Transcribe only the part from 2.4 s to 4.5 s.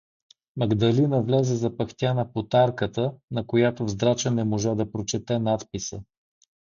арката, на която в здрача не